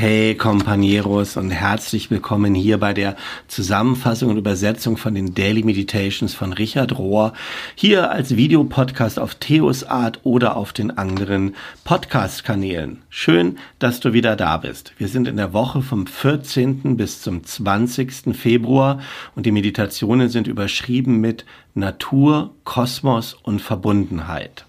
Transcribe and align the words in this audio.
Hey 0.00 0.36
Companeros 0.36 1.36
und 1.36 1.50
herzlich 1.50 2.08
willkommen 2.08 2.54
hier 2.54 2.78
bei 2.78 2.94
der 2.94 3.16
Zusammenfassung 3.48 4.30
und 4.30 4.36
Übersetzung 4.36 4.96
von 4.96 5.12
den 5.12 5.34
Daily 5.34 5.64
Meditations 5.64 6.34
von 6.34 6.52
Richard 6.52 6.96
Rohr. 6.96 7.32
Hier 7.74 8.12
als 8.12 8.36
Videopodcast 8.36 9.18
auf 9.18 9.34
Theos 9.34 9.82
Art 9.82 10.20
oder 10.22 10.56
auf 10.56 10.72
den 10.72 10.96
anderen 10.96 11.56
Podcast-Kanälen. 11.82 13.02
Schön, 13.08 13.58
dass 13.80 13.98
du 13.98 14.12
wieder 14.12 14.36
da 14.36 14.58
bist. 14.58 14.92
Wir 14.98 15.08
sind 15.08 15.26
in 15.26 15.36
der 15.36 15.52
Woche 15.52 15.82
vom 15.82 16.06
14. 16.06 16.96
bis 16.96 17.20
zum 17.20 17.42
20. 17.42 18.36
Februar 18.36 19.00
und 19.34 19.46
die 19.46 19.52
Meditationen 19.52 20.28
sind 20.28 20.46
überschrieben 20.46 21.20
mit 21.20 21.44
Natur, 21.74 22.54
Kosmos 22.62 23.34
und 23.34 23.60
Verbundenheit. 23.60 24.64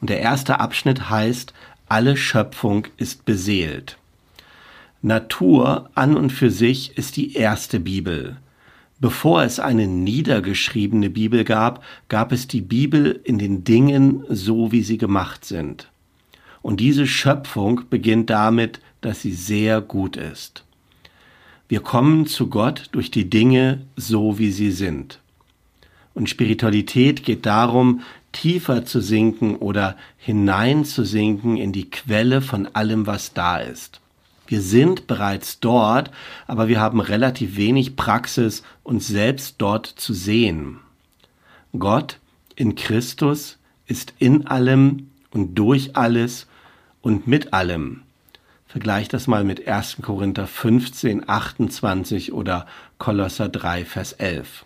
Und 0.00 0.08
der 0.08 0.20
erste 0.20 0.58
Abschnitt 0.58 1.10
heißt, 1.10 1.52
alle 1.90 2.16
Schöpfung 2.16 2.86
ist 2.96 3.26
beseelt. 3.26 3.98
Natur 5.02 5.90
an 5.94 6.16
und 6.16 6.30
für 6.30 6.50
sich 6.50 6.98
ist 6.98 7.16
die 7.16 7.34
erste 7.34 7.78
Bibel. 7.78 8.36
Bevor 9.00 9.44
es 9.44 9.60
eine 9.60 9.86
niedergeschriebene 9.86 11.08
Bibel 11.08 11.44
gab, 11.44 11.84
gab 12.08 12.32
es 12.32 12.48
die 12.48 12.60
Bibel 12.60 13.20
in 13.22 13.38
den 13.38 13.62
Dingen 13.62 14.24
so, 14.28 14.72
wie 14.72 14.82
sie 14.82 14.98
gemacht 14.98 15.44
sind. 15.44 15.88
Und 16.62 16.80
diese 16.80 17.06
Schöpfung 17.06 17.82
beginnt 17.88 18.28
damit, 18.30 18.80
dass 19.00 19.22
sie 19.22 19.32
sehr 19.32 19.80
gut 19.80 20.16
ist. 20.16 20.64
Wir 21.68 21.80
kommen 21.80 22.26
zu 22.26 22.48
Gott 22.48 22.88
durch 22.90 23.12
die 23.12 23.30
Dinge 23.30 23.82
so, 23.94 24.38
wie 24.38 24.50
sie 24.50 24.72
sind. 24.72 25.20
Und 26.14 26.28
Spiritualität 26.28 27.22
geht 27.22 27.46
darum, 27.46 28.00
tiefer 28.32 28.84
zu 28.84 29.00
sinken 29.00 29.54
oder 29.54 29.96
hineinzusinken 30.16 31.56
in 31.56 31.72
die 31.72 31.88
Quelle 31.88 32.40
von 32.40 32.66
allem, 32.74 33.06
was 33.06 33.32
da 33.32 33.58
ist. 33.58 34.00
Wir 34.48 34.62
sind 34.62 35.06
bereits 35.06 35.60
dort, 35.60 36.10
aber 36.46 36.68
wir 36.68 36.80
haben 36.80 37.00
relativ 37.00 37.56
wenig 37.56 37.96
Praxis, 37.96 38.62
uns 38.82 39.06
selbst 39.06 39.56
dort 39.58 39.86
zu 39.86 40.14
sehen. 40.14 40.80
Gott 41.78 42.18
in 42.56 42.74
Christus 42.74 43.58
ist 43.86 44.14
in 44.18 44.46
allem 44.46 45.10
und 45.32 45.54
durch 45.54 45.96
alles 45.96 46.46
und 47.02 47.26
mit 47.26 47.52
allem. 47.52 48.04
Vergleich 48.66 49.08
das 49.08 49.26
mal 49.26 49.44
mit 49.44 49.68
1. 49.68 49.98
Korinther 50.00 50.46
15, 50.46 51.28
28 51.28 52.32
oder 52.32 52.66
Kolosser 52.96 53.50
3, 53.50 53.84
Vers 53.84 54.14
11. 54.14 54.64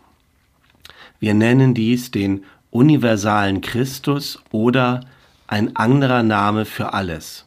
Wir 1.19 1.35
nennen 1.35 1.75
dies 1.75 2.13
den 2.13 2.45
universalen 2.71 3.61
Christus 3.61 4.41
oder 4.53 5.01
ein 5.49 5.75
anderer 5.75 6.23
Name 6.23 6.67
für 6.67 6.95
alles 6.95 7.47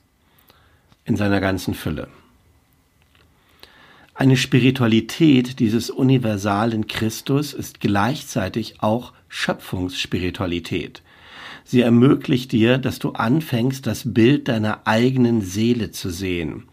in 1.06 1.16
seiner 1.16 1.40
ganzen 1.40 1.74
Fülle. 1.74 2.10
Eine 4.18 4.38
Spiritualität 4.38 5.60
dieses 5.60 5.90
universalen 5.90 6.88
Christus 6.88 7.54
ist 7.54 7.82
gleichzeitig 7.82 8.76
auch 8.80 9.12
Schöpfungsspiritualität. 9.28 11.02
Sie 11.66 11.82
ermöglicht 11.82 12.54
dir, 12.54 12.78
dass 12.78 12.98
du 12.98 13.12
anfängst, 13.12 13.86
das 13.86 14.14
Bild 14.14 14.48
deiner 14.48 14.88
eigenen 14.88 15.42
Seele 15.42 15.92
zu 15.92 16.10
sehen, 16.12 16.64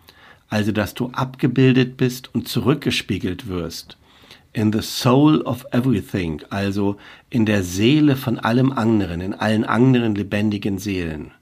also 0.49 0.71
dass 0.71 0.95
du 0.95 1.09
abgebildet 1.09 1.97
bist 1.97 2.33
und 2.33 2.47
zurückgespiegelt 2.47 3.49
wirst. 3.49 3.97
In 4.53 4.73
the 4.73 4.83
soul 4.83 5.43
of 5.43 5.67
everything, 5.73 6.43
also 6.49 6.97
in 7.29 7.45
der 7.45 7.65
Seele 7.65 8.15
von 8.15 8.39
allem 8.39 8.71
anderen, 8.71 9.21
in 9.21 9.35
allen 9.35 9.65
anderen 9.65 10.15
lebendigen 10.15 10.79
Seelen. 10.79 11.33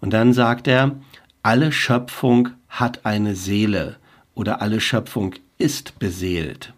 Und 0.00 0.12
dann 0.12 0.32
sagt 0.32 0.68
er, 0.68 1.00
alle 1.42 1.72
Schöpfung 1.72 2.50
hat 2.68 3.04
eine 3.04 3.34
Seele 3.34 3.96
oder 4.34 4.62
alle 4.62 4.80
Schöpfung 4.80 5.34
ist 5.58 5.98
beseelt. 5.98 6.72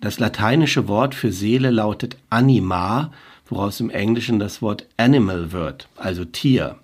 Das 0.00 0.18
lateinische 0.18 0.86
Wort 0.88 1.14
für 1.14 1.32
Seele 1.32 1.70
lautet 1.70 2.16
anima, 2.30 3.12
woraus 3.48 3.80
im 3.80 3.90
Englischen 3.90 4.38
das 4.38 4.62
Wort 4.62 4.86
animal 4.96 5.52
wird, 5.52 5.88
also 5.96 6.24
Tier. 6.24 6.76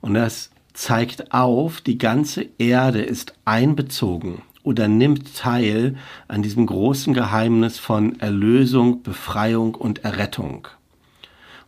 Und 0.00 0.14
das 0.14 0.50
zeigt 0.72 1.32
auf, 1.32 1.80
die 1.80 1.98
ganze 1.98 2.46
Erde 2.58 3.02
ist 3.02 3.34
einbezogen 3.44 4.42
oder 4.62 4.88
nimmt 4.88 5.36
teil 5.36 5.96
an 6.28 6.42
diesem 6.42 6.66
großen 6.66 7.14
Geheimnis 7.14 7.78
von 7.78 8.20
Erlösung, 8.20 9.02
Befreiung 9.02 9.74
und 9.74 10.04
Errettung. 10.04 10.68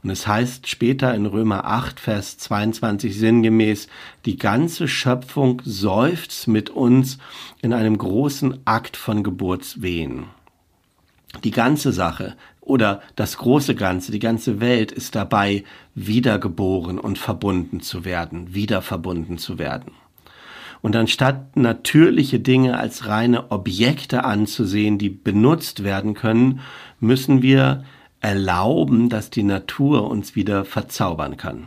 Und 0.04 0.10
es 0.10 0.26
heißt 0.26 0.68
später 0.68 1.14
in 1.14 1.24
Römer 1.24 1.64
8, 1.64 1.98
Vers 1.98 2.36
22 2.36 3.18
sinngemäß, 3.18 3.88
die 4.26 4.36
ganze 4.36 4.86
Schöpfung 4.86 5.62
seufzt 5.64 6.46
mit 6.46 6.68
uns 6.68 7.16
in 7.62 7.72
einem 7.72 7.96
großen 7.96 8.58
Akt 8.66 8.98
von 8.98 9.22
Geburtswehen. 9.22 10.26
Die 11.42 11.50
ganze 11.50 11.90
Sache 11.90 12.36
oder 12.60 13.00
das 13.16 13.38
große 13.38 13.74
Ganze, 13.74 14.12
die 14.12 14.18
ganze 14.18 14.60
Welt 14.60 14.92
ist 14.92 15.14
dabei, 15.14 15.64
wiedergeboren 15.94 16.98
und 16.98 17.18
verbunden 17.18 17.80
zu 17.80 18.04
werden, 18.04 18.54
wieder 18.54 18.82
verbunden 18.82 19.38
zu 19.38 19.58
werden. 19.58 19.92
Und 20.82 20.96
anstatt 20.96 21.56
natürliche 21.56 22.40
Dinge 22.40 22.78
als 22.78 23.06
reine 23.06 23.50
Objekte 23.50 24.24
anzusehen, 24.24 24.98
die 24.98 25.08
benutzt 25.08 25.82
werden 25.82 26.12
können, 26.12 26.60
müssen 27.00 27.40
wir 27.40 27.84
erlauben, 28.24 29.10
dass 29.10 29.28
die 29.28 29.42
Natur 29.42 30.10
uns 30.10 30.34
wieder 30.34 30.64
verzaubern 30.64 31.36
kann. 31.36 31.66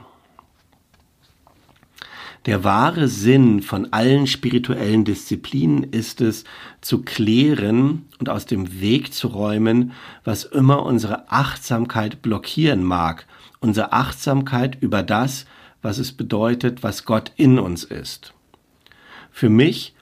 Der 2.47 2.63
wahre 2.63 3.09
Sinn 3.09 3.61
von 3.61 3.93
allen 3.93 4.25
spirituellen 4.25 5.05
Disziplinen 5.05 5.83
ist 5.83 6.19
es, 6.19 6.45
zu 6.81 7.03
klären 7.03 8.05
und 8.17 8.29
aus 8.29 8.47
dem 8.47 8.81
Weg 8.81 9.13
zu 9.13 9.27
räumen, 9.27 9.91
was 10.23 10.45
immer 10.45 10.83
unsere 10.83 11.31
Achtsamkeit 11.31 12.23
blockieren 12.23 12.83
mag, 12.83 13.27
unsere 13.59 13.93
Achtsamkeit 13.93 14.81
über 14.81 15.03
das, 15.03 15.45
was 15.83 15.99
es 15.99 16.11
bedeutet, 16.11 16.81
was 16.81 17.05
Gott 17.05 17.33
in 17.35 17.59
uns 17.59 17.83
ist. 17.83 18.33
Für 19.29 19.49
mich, 19.49 19.93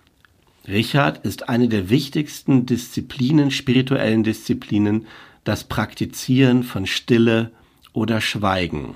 Richard, 0.69 1.25
ist 1.25 1.49
eine 1.49 1.67
der 1.67 1.89
wichtigsten 1.89 2.65
Disziplinen, 2.65 3.51
spirituellen 3.51 4.23
Disziplinen, 4.23 5.05
das 5.45 5.63
Praktizieren 5.63 6.63
von 6.63 6.85
Stille 6.85 7.51
oder 7.93 8.19
Schweigen. 8.19 8.95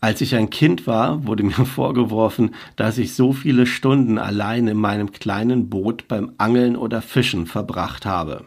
Als 0.00 0.20
ich 0.20 0.36
ein 0.36 0.48
Kind 0.48 0.86
war, 0.86 1.26
wurde 1.26 1.42
mir 1.42 1.52
vorgeworfen, 1.66 2.54
dass 2.76 2.96
ich 2.96 3.14
so 3.14 3.32
viele 3.32 3.66
Stunden 3.66 4.16
allein 4.16 4.66
in 4.68 4.78
meinem 4.78 5.12
kleinen 5.12 5.68
Boot 5.68 6.08
beim 6.08 6.32
Angeln 6.38 6.76
oder 6.76 7.02
Fischen 7.02 7.46
verbracht 7.46 8.06
habe. 8.06 8.44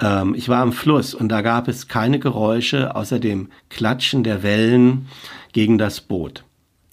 Ähm, 0.00 0.34
ich 0.34 0.48
war 0.48 0.60
am 0.60 0.72
Fluss 0.72 1.14
und 1.14 1.28
da 1.28 1.42
gab 1.42 1.68
es 1.68 1.86
keine 1.86 2.18
Geräusche 2.18 2.94
außer 2.96 3.20
dem 3.20 3.48
Klatschen 3.68 4.24
der 4.24 4.42
Wellen 4.42 5.06
gegen 5.52 5.78
das 5.78 6.00
Boot. 6.00 6.44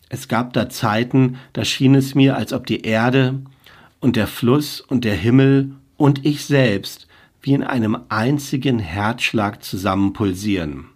Es 0.09 0.27
gab 0.27 0.53
da 0.53 0.69
Zeiten, 0.69 1.37
da 1.53 1.65
schien 1.65 1.95
es 1.95 2.15
mir, 2.15 2.37
als 2.37 2.53
ob 2.53 2.67
die 2.67 2.83
Erde 2.83 3.41
und 3.99 4.15
der 4.15 4.27
Fluss 4.27 4.79
und 4.79 5.03
der 5.03 5.15
Himmel 5.15 5.73
und 5.97 6.23
ich 6.23 6.45
selbst 6.45 7.06
wie 7.47 7.53
in 7.53 7.63
einem 7.63 7.97
einzigen 8.09 8.77
Herzschlag 8.77 9.63
zusammen 9.63 10.11
pulsieren. 10.11 10.89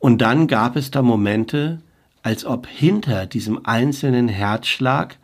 Und 0.00 0.20
dann 0.20 0.48
gab 0.48 0.74
es 0.74 0.90
da 0.90 1.00
Momente, 1.00 1.80
als 2.24 2.44
ob 2.44 2.66
hinter 2.66 3.26
diesem 3.26 3.64
einzelnen 3.64 4.26
Herzschlag 4.26 5.16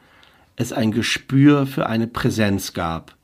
es 0.55 0.73
ein 0.73 0.93
Gespür 0.93 1.67
für 1.67 1.89
eine 1.89 2.07
Präsenz 2.07 2.75
gab. 2.75 3.17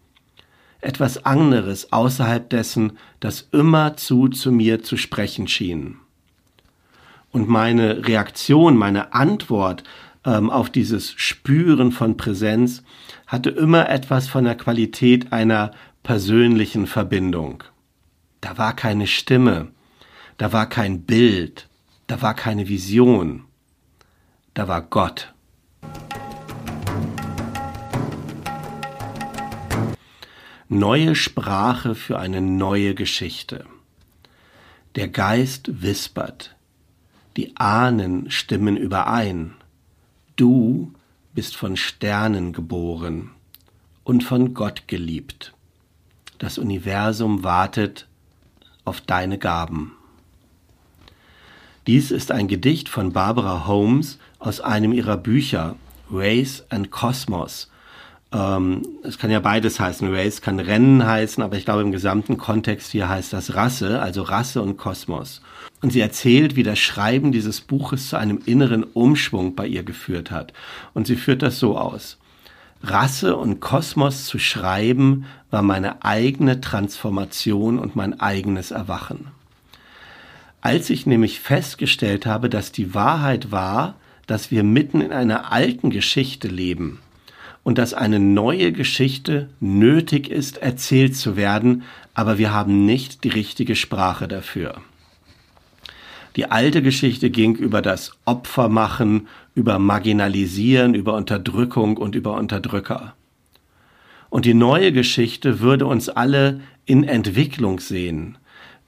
Etwas 0.81 1.25
anderes 1.25 1.92
außerhalb 1.92 2.50
dessen, 2.50 2.98
das 3.20 3.48
immerzu 3.52 4.26
zu 4.26 4.50
mir 4.50 4.82
zu 4.82 4.97
sprechen 4.97 5.47
schien. 5.47 5.98
Und 7.31 7.49
meine 7.49 8.08
Reaktion, 8.08 8.76
meine 8.76 9.14
Antwort 9.14 9.84
ähm, 10.25 10.50
auf 10.50 10.70
dieses 10.70 11.12
Spüren 11.12 11.93
von 11.93 12.17
Präsenz 12.17 12.82
hatte 13.28 13.50
immer 13.50 13.88
etwas 13.88 14.26
von 14.26 14.43
der 14.43 14.56
Qualität 14.56 15.32
einer 15.32 15.70
persönlichen 16.02 16.87
Verbindung. 16.87 17.62
Da 18.40 18.58
war 18.58 18.75
keine 18.75 19.06
Stimme, 19.06 19.69
da 20.37 20.52
war 20.52 20.69
kein 20.69 21.02
Bild, 21.02 21.69
da 22.08 22.22
war 22.22 22.34
keine 22.34 22.69
Vision, 22.69 23.44
da 24.54 24.66
war 24.66 24.82
Gott. 24.82 25.32
Neue 30.69 31.14
Sprache 31.14 31.94
für 31.94 32.19
eine 32.19 32.40
neue 32.40 32.94
Geschichte. 32.94 33.66
Der 34.96 35.08
Geist 35.08 35.82
wispert, 35.82 36.56
die 37.37 37.56
Ahnen 37.56 38.31
stimmen 38.31 38.76
überein. 38.76 39.55
Du 40.37 40.93
bist 41.34 41.56
von 41.56 41.76
Sternen 41.76 42.52
geboren 42.52 43.31
und 44.02 44.25
von 44.25 44.55
Gott 44.55 44.88
geliebt. 44.88 45.55
Das 46.43 46.59
Universum 46.59 47.44
wartet 47.44 48.09
auf 48.85 49.00
deine 49.00 49.39
Gaben. 49.39 49.93
Dies 51.87 52.11
ist 52.11 52.33
ein 52.33 52.49
Gedicht 52.49 52.89
von 52.89 53.12
Barbara 53.12 53.69
Holmes 53.69 54.19
aus 54.41 54.61
einem 54.61 54.93
ihrer 54.93 55.17
Bücher 55.17 55.77
Race 56.11 56.65
and 56.69 56.91
Cosmos. 56.91 57.71
Ähm, 58.33 58.83
es 59.05 59.19
kann 59.19 59.31
ja 59.31 59.39
beides 59.39 59.79
heißen. 59.79 60.12
Race 60.12 60.43
kann 60.43 60.59
Rennen 60.59 61.06
heißen, 61.06 61.44
aber 61.44 61.56
ich 61.56 61.65
glaube 61.65 61.83
im 61.83 61.93
gesamten 61.93 62.39
Kontext 62.39 62.91
hier 62.91 63.09
heißt 63.09 63.33
das 63.33 63.55
Rasse, 63.55 64.03
also 64.03 64.23
Rasse 64.23 64.62
und 64.62 64.77
Kosmos. 64.77 65.43
Und 65.81 65.93
sie 65.93 66.00
erzählt, 66.00 66.56
wie 66.56 66.65
das 66.65 66.81
Schreiben 66.81 67.31
dieses 67.31 67.61
Buches 67.61 68.09
zu 68.09 68.17
einem 68.17 68.41
inneren 68.47 68.83
Umschwung 68.83 69.55
bei 69.55 69.69
ihr 69.69 69.85
geführt 69.85 70.33
hat. 70.33 70.53
Und 70.93 71.06
sie 71.06 71.15
führt 71.15 71.43
das 71.43 71.61
so 71.61 71.79
aus. 71.79 72.19
Rasse 72.82 73.37
und 73.37 73.61
Kosmos 73.61 74.25
zu 74.25 74.38
schreiben 74.38 75.26
war 75.50 75.62
meine 75.62 76.05
eigene 76.05 76.61
Transformation 76.61 77.79
und 77.79 77.96
mein 77.96 78.19
eigenes 78.20 78.70
Erwachen. 78.70 79.29
Als 80.61 80.90
ich 80.90 81.06
nämlich 81.06 81.40
festgestellt 81.40 82.26
habe, 82.26 82.49
dass 82.49 82.73
die 82.73 82.94
Wahrheit 82.94 83.50
war, 83.50 83.94
dass 84.26 84.50
wir 84.50 84.62
mitten 84.62 85.00
in 85.00 85.12
einer 85.12 85.52
alten 85.52 85.90
Geschichte 85.90 86.49
leben, 86.49 87.00
und 87.64 87.79
dass 87.79 87.94
eine 87.94 88.19
neue 88.19 88.73
Geschichte 88.73 89.49
nötig 89.61 90.29
ist, 90.29 90.58
erzählt 90.58 91.17
zu 91.17 91.37
werden, 91.37 91.82
aber 92.14 92.38
wir 92.38 92.52
haben 92.52 92.84
nicht 92.84 93.25
die 93.25 93.29
richtige 93.29 93.76
Sprache 93.76 94.29
dafür. 94.29 94.81
Die 96.37 96.50
alte 96.50 96.82
Geschichte 96.82 97.31
ging 97.31 97.56
über 97.56 97.82
das 97.82 98.12
Opfermachen, 98.25 99.29
über 99.54 99.78
Marginalisieren, 99.78 100.94
über 100.94 101.14
Unterdrückung 101.14 101.96
und 101.96 102.14
über 102.14 102.34
Unterdrücker. 102.34 103.14
Und 104.31 104.46
die 104.46 104.54
neue 104.54 104.93
Geschichte 104.93 105.60
würde 105.60 105.87
uns 105.87 106.08
alle 106.08 106.60
in 106.87 107.04
Entwicklung 107.04 107.81
sehen, 107.81 108.38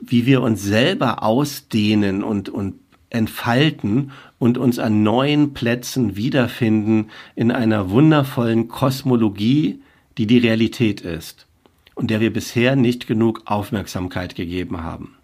wie 0.00 0.26
wir 0.26 0.43
uns 0.43 0.62
selber 0.62 1.22
ausdehnen 1.22 2.22
und, 2.22 2.49
und 2.49 2.75
entfalten 3.11 4.11
und 4.38 4.58
uns 4.58 4.78
an 4.78 5.02
neuen 5.02 5.55
Plätzen 5.55 6.16
wiederfinden 6.16 7.10
in 7.37 7.50
einer 7.50 7.90
wundervollen 7.90 8.69
Kosmologie, 8.69 9.81
die 10.19 10.26
die 10.26 10.38
Realität 10.38 11.00
ist 11.02 11.46
und 11.94 12.10
der 12.10 12.20
wir 12.20 12.32
bisher 12.32 12.76
nicht 12.76 13.06
genug 13.06 13.43
Aufmerksamkeit 13.44 14.34
gegeben 14.34 14.82
haben. 14.82 15.17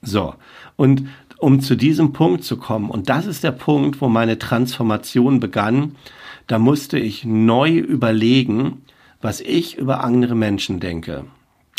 So, 0.00 0.34
und 0.76 1.04
um 1.38 1.60
zu 1.60 1.76
diesem 1.76 2.12
Punkt 2.12 2.44
zu 2.44 2.56
kommen, 2.56 2.90
und 2.90 3.08
das 3.08 3.26
ist 3.26 3.44
der 3.44 3.52
Punkt, 3.52 4.00
wo 4.00 4.08
meine 4.08 4.38
Transformation 4.38 5.40
begann, 5.40 5.96
da 6.46 6.58
musste 6.58 6.98
ich 6.98 7.24
neu 7.24 7.70
überlegen, 7.78 8.82
was 9.20 9.40
ich 9.40 9.76
über 9.76 10.04
andere 10.04 10.34
Menschen 10.34 10.80
denke. 10.80 11.24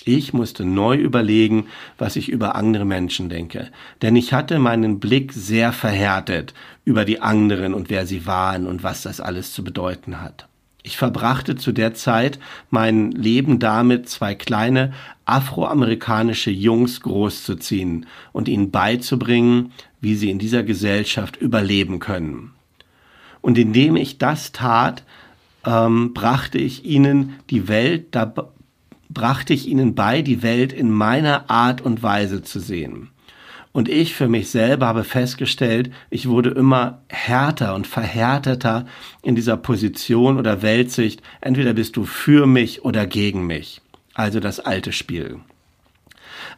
Ich 0.06 0.34
musste 0.34 0.66
neu 0.66 0.96
überlegen, 0.96 1.68
was 1.98 2.16
ich 2.16 2.30
über 2.30 2.56
andere 2.56 2.86
Menschen 2.86 3.30
denke. 3.30 3.70
Denn 4.02 4.16
ich 4.16 4.34
hatte 4.34 4.58
meinen 4.58 5.00
Blick 5.00 5.34
sehr 5.34 5.72
verhärtet 5.72 6.54
über 6.86 7.06
die 7.06 7.22
anderen 7.22 7.74
und 7.74 7.90
wer 7.90 8.08
sie 8.08 8.26
waren 8.26 8.66
und 8.66 8.82
was 8.82 9.04
das 9.04 9.22
alles 9.22 9.54
zu 9.54 9.64
bedeuten 9.64 10.22
hat. 10.22 10.49
Ich 10.81 10.98
verbrachte 10.98 11.56
zu 11.56 11.72
der 11.72 11.94
Zeit 11.94 12.40
mein 12.70 13.12
Leben 13.12 13.60
damit, 13.60 14.08
zwei 14.08 14.34
kleine 14.34 14.94
afroamerikanische 15.26 16.52
Jungs 16.52 17.02
großzuziehen 17.02 18.06
und 18.31 18.48
ihnen 18.48 18.72
beizubringen, 18.72 19.74
wie 20.00 20.16
sie 20.16 20.30
in 20.30 20.40
dieser 20.40 20.64
Gesellschaft 20.64 21.36
überleben 21.36 22.00
können. 22.00 22.52
Und 23.42 23.58
indem 23.58 23.96
ich 23.96 24.18
das 24.18 24.52
tat, 24.52 25.04
ähm, 25.66 26.14
brachte 26.14 26.58
ich 26.58 26.86
ihnen 26.86 27.36
die 27.50 27.68
Welt 27.68 28.16
brachte 29.10 29.54
ich 29.54 29.68
ihnen 29.68 29.96
bei, 29.96 30.22
die 30.22 30.44
Welt 30.44 30.72
in 30.72 30.92
meiner 30.92 31.50
Art 31.50 31.81
und 31.81 32.04
Weise 32.04 32.44
zu 32.44 32.60
sehen. 32.60 33.10
Und 33.71 33.88
ich 33.88 34.16
für 34.16 34.27
mich 34.27 34.50
selber 34.50 34.88
habe 34.88 35.04
festgestellt, 35.04 35.92
ich 36.10 36.27
wurde 36.27 36.50
immer 36.50 37.01
härter 37.07 37.75
und 37.75 37.86
verhärteter 37.86 38.86
in 39.21 39.36
dieser 39.36 39.57
Position 39.57 40.38
oder 40.38 40.62
Weltsicht. 40.62 41.21
Entweder 41.39 41.74
bist 41.74 41.95
du 41.95 42.04
für 42.04 42.48
mich 42.48 42.83
oder 42.83 43.06
gegen 43.06 43.45
mich. 43.45 43.81
Also 44.16 44.39
das 44.39 44.60
alte 44.60 44.92
Spiel. 44.92 45.39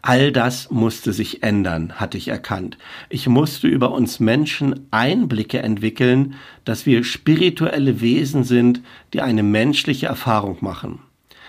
All 0.02 0.32
das 0.32 0.72
musste 0.72 1.12
sich 1.12 1.44
ändern, 1.44 1.94
hatte 1.94 2.18
ich 2.18 2.30
erkannt. 2.30 2.78
Ich 3.10 3.28
musste 3.28 3.68
über 3.68 3.92
uns 3.92 4.20
Menschen 4.20 4.88
Einblicke 4.90 5.60
entwickeln, 5.60 6.36
dass 6.66 6.86
wir 6.86 7.04
spirituelle 7.04 8.02
Wesen 8.02 8.44
sind, 8.44 8.82
die 9.14 9.22
eine 9.22 9.44
menschliche 9.44 10.08
Erfahrung 10.08 10.58
machen 10.62 11.00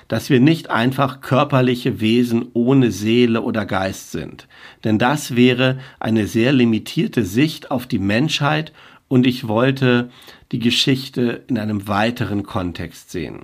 dass 0.09 0.31
wir 0.31 0.41
nicht 0.41 0.71
einfach 0.71 1.21
körperliche 1.21 2.01
Wesen 2.01 2.47
ohne 2.53 2.91
Seele 2.91 3.43
oder 3.43 3.67
Geist 3.67 4.11
sind. 4.11 4.47
Denn 4.85 4.99
das 4.99 5.37
wäre 5.37 5.79
eine 6.01 6.27
sehr 6.27 6.53
limitierte 6.53 7.25
Sicht 7.25 7.71
auf 7.71 7.87
die 7.87 7.99
Menschheit 7.99 8.73
und 9.09 9.27
ich 9.27 9.49
wollte 9.49 10.11
die 10.53 10.59
Geschichte 10.59 11.43
in 11.49 11.59
einem 11.59 11.89
weiteren 11.89 12.43
Kontext 12.43 13.11
sehen. 13.11 13.41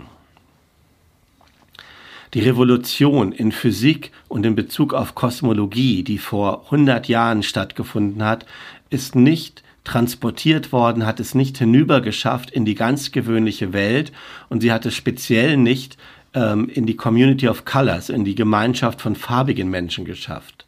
Die 2.34 2.40
Revolution 2.40 3.32
in 3.32 3.52
Physik 3.52 4.12
und 4.28 4.44
in 4.44 4.54
Bezug 4.54 4.92
auf 4.92 5.14
Kosmologie, 5.14 6.04
die 6.04 6.18
vor 6.18 6.64
100 6.66 7.08
Jahren 7.08 7.42
stattgefunden 7.42 8.22
hat, 8.22 8.44
ist 8.90 9.14
nicht 9.14 9.62
transportiert 9.84 10.70
worden, 10.70 11.06
hat 11.06 11.20
es 11.20 11.34
nicht 11.34 11.56
hinübergeschafft 11.56 12.50
in 12.50 12.66
die 12.66 12.74
ganz 12.74 13.12
gewöhnliche 13.12 13.72
Welt 13.72 14.12
und 14.50 14.60
sie 14.60 14.70
hat 14.70 14.84
es 14.84 14.94
speziell 14.94 15.56
nicht 15.56 15.96
ähm, 16.34 16.68
in 16.68 16.86
die 16.86 16.96
Community 16.96 17.48
of 17.48 17.64
Colors, 17.64 18.08
in 18.08 18.24
die 18.24 18.34
Gemeinschaft 18.34 19.00
von 19.00 19.16
farbigen 19.16 19.70
Menschen 19.70 20.04
geschafft. 20.04 20.66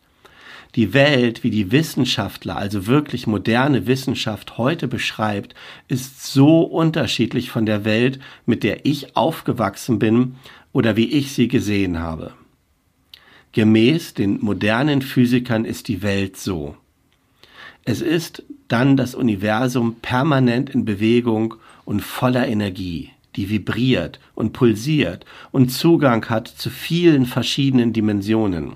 Die 0.77 0.95
Welt, 0.95 1.43
wie 1.43 1.51
die 1.51 1.73
Wissenschaftler, 1.73 2.57
also 2.57 2.87
wirklich 2.87 3.27
moderne 3.27 3.87
Wissenschaft 3.87 4.57
heute 4.57 4.87
beschreibt, 4.87 5.55
ist 5.89 6.25
so 6.25 6.63
unterschiedlich 6.63 7.51
von 7.51 7.67
der 7.67 7.85
Welt, 7.85 8.21
mit 8.47 8.63
der 8.63 8.87
ich 8.87 9.17
aufgewachsen 9.17 9.99
bin 9.99 10.37
oder 10.73 10.97
wie 10.97 11.11
ich 11.11 11.33
sie 11.33 11.49
gesehen 11.49 11.99
habe. 11.99 12.33
Gemäß 13.53 14.15
den 14.15 14.39
modernen 14.41 15.03
Physikern 15.03 15.65
ist 15.65 15.89
die 15.89 16.03
Welt 16.03 16.37
so. 16.37 16.77
Es 17.85 18.01
ist 18.01 18.45
dann 18.69 18.97
das 18.97 19.17
Universum 19.17 19.97
permanent 19.97 20.71
in 20.71 20.85
Bewegung 20.85 21.55
und 21.85 22.01
voller 22.01 22.47
Energie 22.47 23.11
die 23.37 23.49
vibriert 23.49 24.21
und 24.35 24.53
pulsiert 24.53 25.25
und 25.53 25.71
Zugang 25.71 26.29
hat 26.29 26.49
zu 26.49 26.71
vielen 26.71 27.27
verschiedenen 27.27 27.93
Dimensionen. 27.93 28.75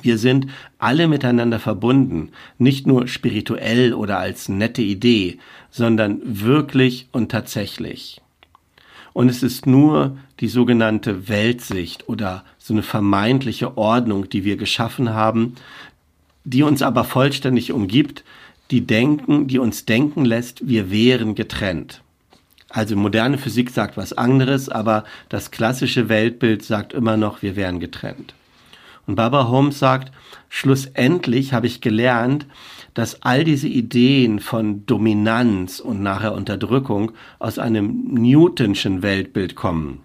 Wir 0.00 0.16
sind 0.16 0.46
alle 0.78 1.06
miteinander 1.06 1.58
verbunden, 1.58 2.30
nicht 2.58 2.86
nur 2.86 3.06
spirituell 3.08 3.92
oder 3.92 4.18
als 4.18 4.48
nette 4.48 4.82
Idee, 4.82 5.38
sondern 5.70 6.20
wirklich 6.24 7.08
und 7.12 7.30
tatsächlich. 7.30 8.20
Und 9.12 9.28
es 9.28 9.42
ist 9.42 9.66
nur 9.66 10.16
die 10.40 10.48
sogenannte 10.48 11.28
Weltsicht 11.28 12.08
oder 12.08 12.44
so 12.56 12.72
eine 12.72 12.82
vermeintliche 12.82 13.76
Ordnung, 13.76 14.30
die 14.30 14.44
wir 14.44 14.56
geschaffen 14.56 15.10
haben, 15.10 15.54
die 16.44 16.62
uns 16.62 16.82
aber 16.82 17.04
vollständig 17.04 17.72
umgibt, 17.72 18.24
die 18.70 18.86
denken, 18.86 19.46
die 19.46 19.58
uns 19.58 19.84
denken 19.84 20.24
lässt, 20.24 20.66
wir 20.66 20.90
wären 20.90 21.34
getrennt. 21.34 22.02
Also 22.72 22.96
moderne 22.96 23.36
Physik 23.36 23.68
sagt 23.68 23.98
was 23.98 24.14
anderes, 24.14 24.70
aber 24.70 25.04
das 25.28 25.50
klassische 25.50 26.08
Weltbild 26.08 26.64
sagt 26.64 26.94
immer 26.94 27.18
noch, 27.18 27.42
wir 27.42 27.54
wären 27.54 27.80
getrennt. 27.80 28.34
Und 29.06 29.16
Barbara 29.16 29.48
Holmes 29.48 29.78
sagt, 29.78 30.10
schlussendlich 30.48 31.52
habe 31.52 31.66
ich 31.66 31.82
gelernt, 31.82 32.46
dass 32.94 33.20
all 33.22 33.44
diese 33.44 33.68
Ideen 33.68 34.40
von 34.40 34.86
Dominanz 34.86 35.80
und 35.80 36.02
nachher 36.02 36.32
Unterdrückung 36.32 37.12
aus 37.38 37.58
einem 37.58 38.14
Newtonschen 38.14 39.02
Weltbild 39.02 39.54
kommen, 39.54 40.00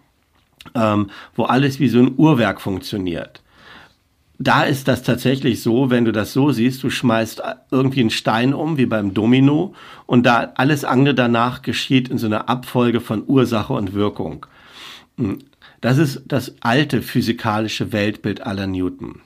ähm, 0.76 1.10
wo 1.36 1.44
alles 1.44 1.80
wie 1.80 1.88
so 1.88 2.00
ein 2.00 2.16
Uhrwerk 2.18 2.60
funktioniert 2.60 3.42
da 4.40 4.64
ist 4.64 4.88
das 4.88 5.04
tatsächlich 5.04 5.64
so, 5.64 5.90
wenn 5.90 6.06
du 6.06 6.12
das 6.12 6.34
so 6.34 6.52
siehst, 6.52 6.84
du 6.84 6.90
schmeißt 6.90 7.42
irgendwie 7.72 8.02
einen 8.02 8.12
Stein 8.12 8.54
um, 8.54 8.78
wie 8.78 8.86
beim 8.86 9.14
Domino, 9.14 9.74
und 10.06 10.26
da 10.26 10.52
alles 10.56 10.86
andere 10.86 11.16
danach 11.16 11.64
geschieht 11.64 12.10
in 12.10 12.18
so 12.18 12.28
einer 12.28 12.48
Abfolge 12.48 13.02
von 13.02 13.24
Ursache 13.26 13.74
und 13.74 13.94
Wirkung. 13.94 14.46
Hm. 15.18 15.40
Das 15.80 16.00
ist 16.00 16.24
das 16.28 16.56
alte 16.62 17.04
physikalische 17.04 17.92
Weltbild 17.92 18.42
aller 18.42 18.66
Newton. 18.66 19.22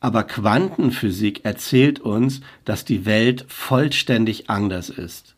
Aber 0.00 0.22
Quantenphysik 0.22 1.44
erzählt 1.44 1.98
uns, 1.98 2.40
dass 2.64 2.84
die 2.84 3.04
Welt 3.04 3.44
vollständig 3.48 4.48
anders 4.48 4.90
ist. 4.90 5.34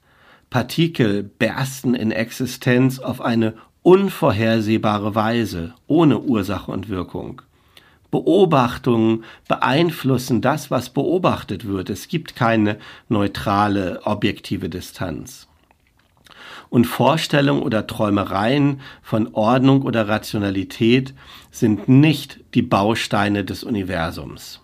Partikel 0.50 1.23
bersten 1.23 1.95
in 1.95 2.11
Existenz 2.11 2.99
auf 2.99 3.23
eine 3.23 3.55
unvorhersehbare 3.83 5.15
Weise, 5.15 5.75
ohne 5.87 6.21
Ursache 6.21 6.71
und 6.71 6.91
Wirkung. 6.91 7.41
Beobachtungen 8.11 9.25
beeinflussen 9.49 10.40
das, 10.40 10.71
was 10.71 10.90
beobachtet 10.90 11.67
wird. 11.67 11.90
Es 11.90 12.09
gibt 12.09 12.37
keine 12.37 12.79
neutrale, 13.09 14.00
objektive 14.05 14.69
Distanz. 14.69 15.47
Und 16.71 16.85
Vorstellungen 16.87 17.62
oder 17.62 17.87
Träumereien 17.87 18.81
von 19.02 19.35
Ordnung 19.35 19.83
oder 19.83 20.09
Rationalität 20.09 21.14
sind 21.50 21.88
nicht 21.88 22.40
die 22.55 22.62
Bausteine 22.62 23.45
des 23.45 23.64
Universums. 23.64 24.61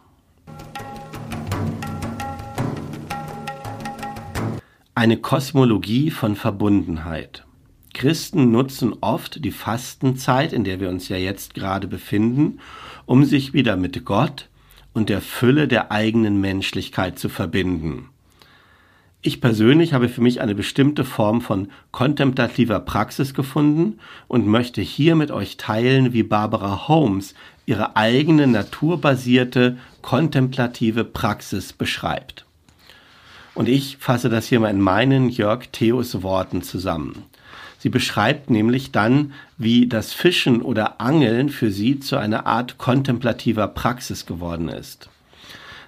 Eine 4.95 5.19
Kosmologie 5.19 6.11
von 6.11 6.37
Verbundenheit. 6.37 7.45
Christen 7.97 8.51
nutzen 8.51 8.95
oft 9.01 9.43
die 9.43 9.51
Fastenzeit, 9.51 10.53
in 10.53 10.65
der 10.65 10.81
wir 10.81 10.91
uns 10.91 11.09
ja 11.09 11.17
jetzt 11.17 11.55
gerade 11.55 11.89
befinden, 11.89 12.61
um 13.07 13.25
sich 13.25 13.55
wieder 13.55 13.79
mit 13.79 14.05
Gott 14.05 14.51
und 14.93 15.09
der 15.09 15.23
Fülle 15.23 15.67
der 15.67 15.91
eigenen 15.91 16.39
Menschlichkeit 16.39 17.19
zu 17.19 17.31
verbinden. 17.31 18.11
Ich 19.23 19.41
persönlich 19.41 19.95
habe 19.95 20.11
für 20.11 20.21
mich 20.21 20.43
eine 20.43 20.55
bestimmte 20.55 21.07
Form 21.07 21.41
von 21.41 21.69
kontemplativer 21.91 22.81
Praxis 22.81 23.33
gefunden 23.33 23.99
und 24.29 24.47
möchte 24.47 24.83
hier 24.83 25.17
mit 25.17 25.31
euch 25.31 25.57
teilen, 25.57 26.13
wie 26.13 26.23
Barbara 26.23 26.89
Holmes 26.89 27.35
ihre 27.65 27.97
eigene 27.97 28.47
naturbasierte 28.47 29.79
kontemplative 30.03 31.03
Praxis 31.05 31.73
beschreibt. 31.73 32.45
Und 33.55 33.71
ich 33.71 33.97
fasse 33.97 34.29
das 34.29 34.47
hier 34.49 34.61
mal 34.61 34.69
in 34.69 34.83
meinen 34.83 35.31
Jörg 35.31 35.69
Theos 35.73 36.23
Worten 36.23 36.61
zusammen. 36.61 37.25
Sie 37.87 37.91
beschreibt 37.91 38.51
nämlich 38.51 38.91
dann, 38.91 39.33
wie 39.59 39.87
das 39.87 40.13
Fischen 40.13 40.61
oder 40.61 41.01
Angeln 41.01 41.51
für 41.51 41.71
sie 41.71 42.01
zu 42.01 42.17
einer 42.17 42.45
Art 42.45 42.79
kontemplativer 42.79 43.69
Praxis 43.69 44.27
geworden 44.27 44.69
ist. 44.69 45.09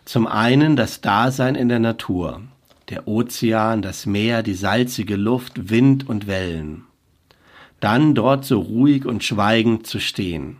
Zum 0.04 0.28
einen 0.28 0.76
das 0.76 1.00
Dasein 1.00 1.56
in 1.56 1.68
der 1.68 1.80
Natur 1.80 2.42
der 2.88 3.08
Ozean, 3.08 3.82
das 3.82 4.06
Meer, 4.06 4.44
die 4.44 4.54
salzige 4.54 5.16
Luft, 5.16 5.70
Wind 5.70 6.08
und 6.08 6.28
Wellen. 6.28 6.84
Dann 7.80 8.14
dort 8.14 8.44
so 8.44 8.60
ruhig 8.60 9.04
und 9.04 9.24
schweigend 9.24 9.88
zu 9.88 9.98
stehen. 9.98 10.58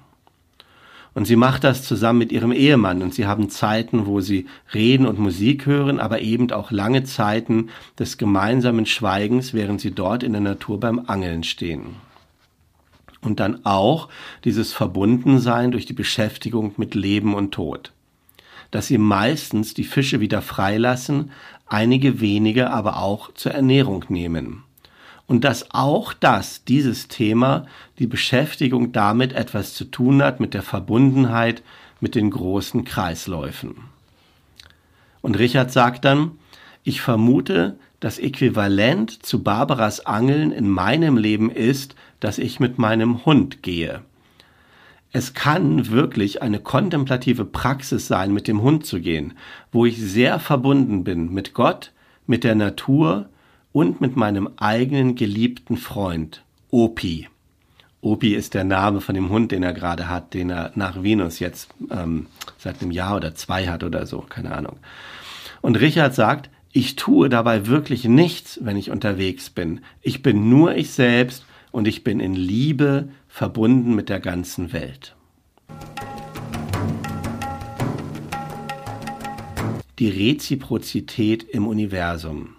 Und 1.15 1.27
sie 1.27 1.37
macht 1.37 1.65
das 1.65 1.83
zusammen 1.83 2.21
mit 2.21 2.33
ihrem 2.33 2.53
Ehemann 2.53 3.03
und 3.03 3.15
sie 3.15 3.27
haben 3.27 3.51
Zeiten, 3.51 4.07
wo 4.07 4.21
sie 4.21 4.47
reden 4.73 5.07
und 5.07 5.19
Musik 5.19 5.67
hören, 5.67 5.99
aber 6.01 6.21
eben 6.21 6.51
auch 6.53 6.71
lange 6.71 7.05
Zeiten 7.05 7.71
des 7.99 8.19
gemeinsamen 8.19 8.87
Schweigens, 8.87 9.55
während 9.55 9.81
sie 9.81 9.91
dort 9.91 10.23
in 10.23 10.33
der 10.33 10.41
Natur 10.41 10.79
beim 10.79 11.05
Angeln 11.07 11.43
stehen. 11.43 11.97
Und 13.21 13.41
dann 13.41 13.65
auch 13.65 14.09
dieses 14.45 14.73
Verbundensein 14.73 15.73
durch 15.73 15.87
die 15.87 15.93
Beschäftigung 15.93 16.75
mit 16.77 16.95
Leben 16.95 17.35
und 17.35 17.53
Tod 17.53 17.93
dass 18.71 18.89
sie 18.89 18.99
meistens 18.99 19.75
die 19.75 19.85
Fische 19.85 20.21
wieder 20.21 20.43
freilassen, 20.43 21.31
einige 21.67 22.21
wenige 22.21 22.71
aber 22.71 23.03
auch 23.03 23.33
zur 23.35 23.53
Ernährung 23.53 24.05
nehmen. 24.09 24.65
Und 25.29 25.45
dass 25.45 25.73
auch 25.73 26.15
das, 26.15 26.65
dieses 26.65 27.07
Thema, 27.07 27.67
die 28.01 28.09
Beschäftigung 28.09 28.91
damit 28.91 29.35
etwas 29.35 29.75
zu 29.75 29.85
tun 29.85 30.23
hat 30.23 30.41
mit 30.41 30.55
der 30.55 30.63
Verbundenheit 30.63 31.63
mit 32.01 32.17
den 32.17 32.31
großen 32.31 32.85
Kreisläufen. 32.85 33.77
Und 35.21 35.39
Richard 35.39 35.71
sagt 35.71 36.05
dann, 36.05 36.33
ich 36.83 37.03
vermute, 37.03 37.79
das 38.01 38.19
Äquivalent 38.19 39.25
zu 39.25 39.43
Barbaras 39.43 40.07
Angeln 40.07 40.53
in 40.53 40.69
meinem 40.69 41.17
Leben 41.17 41.51
ist, 41.51 41.95
dass 42.21 42.39
ich 42.39 42.61
mit 42.61 42.79
meinem 42.79 43.25
Hund 43.27 43.63
gehe. 43.63 44.03
Es 45.11 45.35
kann 45.35 45.91
wirklich 45.91 46.43
eine 46.43 46.61
kontemplative 46.61 47.45
Praxis 47.45 48.09
sein, 48.09 48.33
mit 48.33 48.47
dem 48.47 48.63
Hund 48.63 48.87
zu 48.87 49.01
gehen, 49.01 49.35
wo 49.73 49.85
ich 49.85 49.99
sehr 49.99 50.39
verbunden 50.39 51.03
bin 51.03 51.33
mit 51.33 51.55
Gott, 51.55 51.93
mit 52.27 52.45
der 52.45 52.55
Natur 52.55 53.29
und 53.73 54.01
mit 54.01 54.17
meinem 54.17 54.49
eigenen 54.57 55.15
geliebten 55.15 55.77
Freund, 55.77 56.43
Opi. 56.71 57.29
Opi 58.01 58.35
ist 58.35 58.55
der 58.55 58.65
Name 58.65 59.01
von 59.01 59.15
dem 59.15 59.29
Hund, 59.29 59.51
den 59.51 59.63
er 59.63 59.73
gerade 59.73 60.09
hat, 60.09 60.35
den 60.35 60.51
er 60.51 60.73
nach 60.75 61.03
Venus 61.03 61.41
jetzt 61.41 61.69
ähm, 61.91 62.27
seit 62.57 62.81
einem 62.81 62.93
Jahr 62.93 63.17
oder 63.17 63.35
zwei 63.35 63.67
hat 63.67 63.83
oder 63.83 64.07
so, 64.07 64.21
keine 64.21 64.53
Ahnung. 64.53 64.77
Und 65.61 65.81
Richard 65.81 66.15
sagt, 66.15 66.51
ich 66.73 66.97
tue 66.97 67.29
dabei 67.29 67.67
wirklich 67.67 68.05
nichts, 68.05 68.61
wenn 68.63 68.77
ich 68.77 68.91
unterwegs 68.91 69.51
bin. 69.51 69.81
Ich 70.01 70.23
bin 70.23 70.49
nur 70.49 70.77
ich 70.77 70.91
selbst 70.91 71.45
und 71.73 71.89
ich 71.89 72.05
bin 72.05 72.21
in 72.21 72.35
Liebe 72.35 73.09
verbunden 73.27 73.95
mit 73.95 74.09
der 74.09 74.21
ganzen 74.21 74.73
Welt. 74.73 75.17
Die 79.99 80.09
Reziprozität 80.09 81.43
im 81.43 81.67
Universum. 81.67 82.58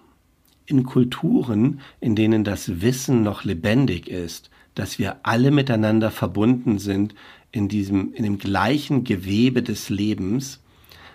In 0.70 0.84
Kulturen, 0.84 1.80
in 2.00 2.14
denen 2.14 2.44
das 2.44 2.80
Wissen 2.80 3.24
noch 3.24 3.42
lebendig 3.42 4.06
ist, 4.06 4.50
dass 4.76 5.00
wir 5.00 5.16
alle 5.24 5.50
miteinander 5.50 6.12
verbunden 6.12 6.78
sind 6.78 7.16
in 7.50 7.66
diesem, 7.66 8.14
in 8.14 8.22
dem 8.22 8.38
gleichen 8.38 9.02
Gewebe 9.02 9.64
des 9.64 9.90
Lebens, 9.90 10.60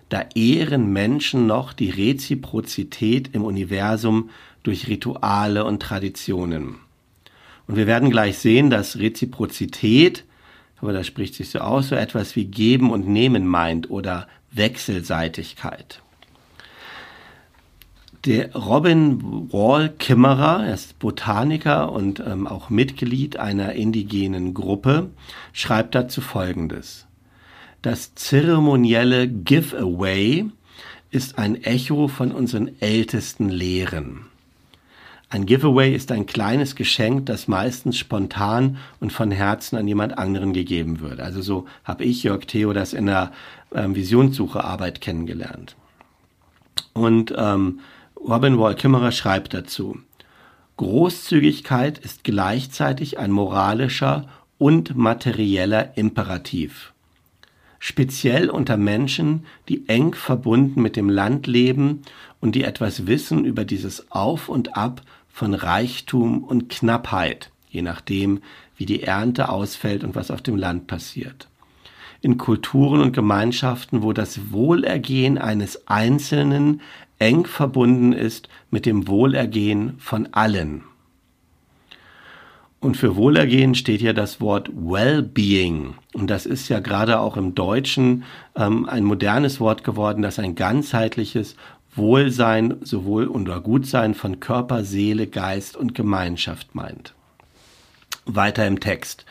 da 0.09 0.25
ehren 0.35 0.91
Menschen 0.91 1.47
noch 1.47 1.71
die 1.71 1.89
Reziprozität 1.89 3.29
im 3.31 3.45
Universum 3.45 4.29
durch 4.63 4.89
Rituale 4.89 5.63
und 5.63 5.81
Traditionen. 5.81 6.75
Und 7.65 7.77
wir 7.77 7.87
werden 7.87 8.09
gleich 8.09 8.37
sehen, 8.37 8.69
dass 8.69 8.99
Reziprozität, 8.99 10.25
aber 10.81 10.91
das 10.91 11.07
spricht 11.07 11.33
sich 11.33 11.49
so 11.49 11.59
aus, 11.59 11.87
so 11.87 11.95
etwas 11.95 12.35
wie 12.35 12.43
Geben 12.43 12.91
und 12.91 13.07
Nehmen 13.07 13.47
meint 13.47 13.89
oder 13.89 14.27
Wechselseitigkeit. 14.51 16.01
Der 18.25 18.55
Robin 18.55 19.51
Wall 19.51 19.89
Kimmerer, 19.89 20.65
er 20.65 20.73
ist 20.73 20.97
Botaniker 20.97 21.91
und 21.91 22.19
ähm, 22.19 22.47
auch 22.47 22.71
Mitglied 22.71 23.37
einer 23.37 23.73
indigenen 23.73 24.55
Gruppe, 24.55 25.11
schreibt 25.53 25.93
dazu 25.93 26.21
Folgendes. 26.21 27.05
Das 27.83 28.15
zeremonielle 28.15 29.27
Giveaway 29.27 30.45
ist 31.11 31.37
ein 31.37 31.63
Echo 31.63 32.07
von 32.07 32.31
unseren 32.31 32.71
ältesten 32.81 33.49
Lehren. 33.49 34.25
Ein 35.29 35.45
Giveaway 35.45 35.93
ist 35.93 36.11
ein 36.11 36.25
kleines 36.25 36.75
Geschenk, 36.75 37.27
das 37.27 37.47
meistens 37.47 37.95
spontan 37.95 38.77
und 38.99 39.13
von 39.13 39.29
Herzen 39.29 39.77
an 39.77 39.87
jemand 39.87 40.17
anderen 40.17 40.51
gegeben 40.51 40.99
wird. 40.99 41.19
Also 41.19 41.43
so 41.43 41.65
habe 41.83 42.03
ich, 42.05 42.23
Jörg 42.23 42.47
Theo, 42.47 42.73
das 42.73 42.93
in 42.93 43.05
der 43.05 43.31
ähm, 43.71 43.93
Visionssuchearbeit 43.93 44.99
kennengelernt. 44.99 45.75
Und 46.93 47.31
ähm, 47.37 47.81
Robin 48.27 48.57
Wall 48.57 48.73
Kimmerer 48.73 49.11
schreibt 49.11 49.53
dazu, 49.53 49.99
Großzügigkeit 50.77 51.99
ist 51.99 52.23
gleichzeitig 52.23 53.19
ein 53.19 53.29
moralischer 53.29 54.27
und 54.57 54.95
materieller 54.95 55.95
Imperativ. 55.95 56.93
Speziell 57.77 58.49
unter 58.49 58.77
Menschen, 58.77 59.45
die 59.69 59.87
eng 59.87 60.15
verbunden 60.15 60.81
mit 60.81 60.95
dem 60.95 61.07
Land 61.07 61.45
leben 61.45 62.01
und 62.41 62.55
die 62.55 62.63
etwas 62.63 63.05
wissen 63.05 63.45
über 63.45 63.63
dieses 63.63 64.11
Auf 64.11 64.49
und 64.49 64.75
Ab 64.75 65.01
von 65.29 65.53
Reichtum 65.53 66.43
und 66.43 66.67
Knappheit, 66.69 67.51
je 67.69 67.83
nachdem, 67.83 68.41
wie 68.75 68.87
die 68.87 69.03
Ernte 69.03 69.49
ausfällt 69.49 70.03
und 70.03 70.15
was 70.15 70.31
auf 70.31 70.41
dem 70.41 70.55
Land 70.55 70.87
passiert. 70.87 71.47
In 72.21 72.39
Kulturen 72.39 73.01
und 73.01 73.11
Gemeinschaften, 73.11 74.01
wo 74.01 74.11
das 74.11 74.51
Wohlergehen 74.51 75.37
eines 75.37 75.87
Einzelnen 75.87 76.81
eng 77.19 77.45
verbunden 77.45 78.13
ist 78.13 78.49
mit 78.71 78.85
dem 78.85 79.07
Wohlergehen 79.07 79.97
von 79.99 80.27
allen. 80.33 80.83
Und 82.79 82.97
für 82.97 83.15
Wohlergehen 83.15 83.73
steht 83.73 84.01
ja 84.01 84.13
das 84.13 84.39
Wort 84.39 84.69
Well-Being. 84.71 85.95
Und 86.13 86.29
das 86.29 86.45
ist 86.45 86.69
ja 86.69 86.79
gerade 86.79 87.19
auch 87.19 87.35
im 87.35 87.55
Deutschen 87.55 88.25
ähm, 88.55 88.87
ein 88.87 89.03
modernes 89.03 89.59
Wort 89.59 89.83
geworden, 89.83 90.21
das 90.21 90.37
ein 90.37 90.53
ganzheitliches 90.53 91.55
Wohlsein 91.95 92.75
sowohl 92.81 93.27
oder 93.27 93.61
Gutsein 93.61 94.13
von 94.13 94.39
Körper, 94.39 94.83
Seele, 94.83 95.27
Geist 95.27 95.75
und 95.77 95.95
Gemeinschaft 95.95 96.75
meint. 96.75 97.13
Weiter 98.25 98.67
im 98.67 98.79
Text. 98.79 99.25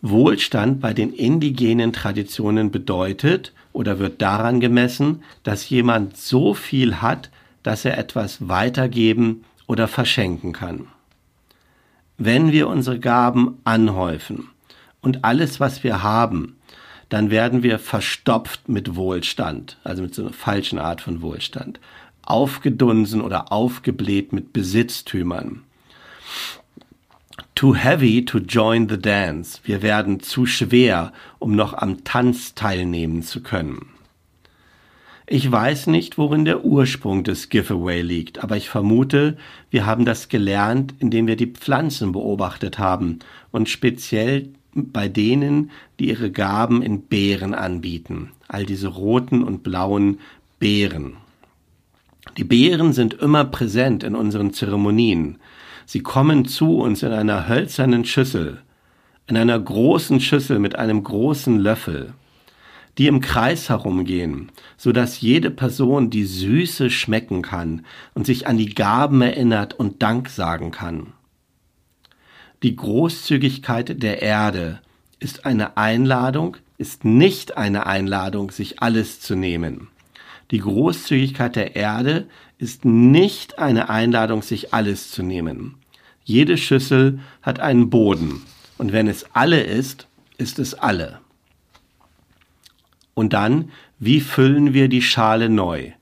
Wohlstand 0.00 0.80
bei 0.80 0.94
den 0.94 1.12
indigenen 1.12 1.92
Traditionen 1.92 2.70
bedeutet 2.70 3.52
oder 3.72 3.98
wird 3.98 4.20
daran 4.20 4.60
gemessen, 4.60 5.22
dass 5.42 5.68
jemand 5.68 6.16
so 6.16 6.54
viel 6.54 6.96
hat, 6.96 7.30
dass 7.62 7.84
er 7.84 7.98
etwas 7.98 8.48
weitergeben 8.48 9.44
oder 9.66 9.88
verschenken 9.88 10.52
kann. 10.52 10.86
Wenn 12.18 12.52
wir 12.52 12.68
unsere 12.68 12.98
Gaben 12.98 13.58
anhäufen 13.64 14.48
und 15.00 15.24
alles, 15.24 15.60
was 15.60 15.84
wir 15.84 16.02
haben, 16.02 16.56
dann 17.08 17.30
werden 17.30 17.62
wir 17.62 17.78
verstopft 17.78 18.68
mit 18.68 18.94
Wohlstand, 18.94 19.78
also 19.84 20.02
mit 20.02 20.14
so 20.14 20.22
einer 20.22 20.32
falschen 20.32 20.78
Art 20.78 21.00
von 21.00 21.22
Wohlstand, 21.22 21.80
aufgedunsen 22.22 23.20
oder 23.20 23.52
aufgebläht 23.52 24.32
mit 24.32 24.52
Besitztümern. 24.52 25.62
Too 27.54 27.74
heavy 27.74 28.24
to 28.24 28.38
join 28.38 28.88
the 28.88 28.98
dance. 28.98 29.60
Wir 29.64 29.82
werden 29.82 30.20
zu 30.20 30.46
schwer, 30.46 31.12
um 31.38 31.54
noch 31.54 31.74
am 31.74 32.04
Tanz 32.04 32.54
teilnehmen 32.54 33.22
zu 33.22 33.42
können. 33.42 33.86
Ich 35.26 35.50
weiß 35.50 35.86
nicht, 35.86 36.18
worin 36.18 36.44
der 36.44 36.64
Ursprung 36.64 37.22
des 37.22 37.50
Giveaway 37.50 38.02
liegt, 38.02 38.42
aber 38.42 38.56
ich 38.56 38.68
vermute, 38.68 39.36
wir 39.70 39.86
haben 39.86 40.04
das 40.04 40.28
gelernt, 40.28 40.94
indem 40.98 41.28
wir 41.28 41.36
die 41.36 41.46
Pflanzen 41.46 42.10
beobachtet 42.10 42.80
haben 42.80 43.20
und 43.52 43.68
speziell 43.68 44.48
bei 44.74 45.08
denen, 45.08 45.70
die 46.00 46.08
ihre 46.08 46.32
Gaben 46.32 46.82
in 46.82 47.02
Beeren 47.02 47.54
anbieten. 47.54 48.32
All 48.48 48.66
diese 48.66 48.88
roten 48.88 49.44
und 49.44 49.62
blauen 49.62 50.18
Beeren. 50.58 51.16
Die 52.36 52.44
Beeren 52.44 52.92
sind 52.92 53.14
immer 53.14 53.44
präsent 53.44 54.02
in 54.02 54.16
unseren 54.16 54.52
Zeremonien. 54.52 55.38
Sie 55.92 56.04
kommen 56.04 56.44
zu 56.46 56.76
uns 56.78 57.02
in 57.02 57.10
einer 57.10 57.48
hölzernen 57.48 58.04
Schüssel, 58.04 58.62
in 59.26 59.36
einer 59.36 59.58
großen 59.58 60.20
Schüssel 60.20 60.60
mit 60.60 60.76
einem 60.76 61.02
großen 61.02 61.58
Löffel, 61.58 62.14
die 62.96 63.08
im 63.08 63.20
Kreis 63.20 63.68
herumgehen, 63.68 64.52
so 64.76 64.92
dass 64.92 65.20
jede 65.20 65.50
Person 65.50 66.08
die 66.08 66.26
Süße 66.26 66.90
schmecken 66.90 67.42
kann 67.42 67.84
und 68.14 68.24
sich 68.24 68.46
an 68.46 68.56
die 68.56 68.72
Gaben 68.72 69.20
erinnert 69.20 69.74
und 69.74 70.00
Dank 70.00 70.28
sagen 70.28 70.70
kann. 70.70 71.12
Die 72.62 72.76
Großzügigkeit 72.76 74.00
der 74.00 74.22
Erde 74.22 74.78
ist 75.18 75.44
eine 75.44 75.76
Einladung, 75.76 76.56
ist 76.78 77.04
nicht 77.04 77.56
eine 77.56 77.86
Einladung, 77.86 78.52
sich 78.52 78.80
alles 78.80 79.18
zu 79.20 79.34
nehmen. 79.34 79.88
Die 80.50 80.58
Großzügigkeit 80.58 81.56
der 81.56 81.76
Erde 81.76 82.26
ist 82.58 82.84
nicht 82.84 83.58
eine 83.58 83.88
Einladung, 83.88 84.42
sich 84.42 84.74
alles 84.74 85.10
zu 85.10 85.22
nehmen. 85.22 85.76
Jede 86.24 86.56
Schüssel 86.56 87.20
hat 87.42 87.60
einen 87.60 87.90
Boden 87.90 88.42
und 88.78 88.92
wenn 88.92 89.08
es 89.08 89.26
alle 89.32 89.60
ist, 89.60 90.08
ist 90.38 90.58
es 90.58 90.74
alle. 90.74 91.20
Und 93.14 93.32
dann, 93.32 93.70
wie 93.98 94.20
füllen 94.20 94.72
wir 94.72 94.88
die 94.88 95.02
Schale 95.02 95.48
neu? 95.48 95.92